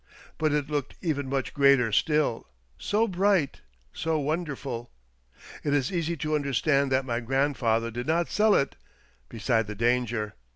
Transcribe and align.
"But 0.39 0.51
it 0.51 0.67
looked 0.67 0.95
even 1.03 1.29
much 1.29 1.53
greater 1.53 1.91
still, 1.91 2.47
so 2.75 3.07
bright, 3.07 3.61
so 3.93 4.17
wonderful! 4.17 4.89
It 5.63 5.75
is 5.75 5.91
easy 5.91 6.17
to 6.17 6.33
understand 6.33 6.91
that 6.91 7.05
my 7.05 7.19
grandfather 7.19 7.91
did 7.91 8.07
not 8.07 8.27
sell 8.27 8.55
it— 8.55 8.75
beside 9.29 9.67
the 9.67 9.75
dans^er. 9.75 10.33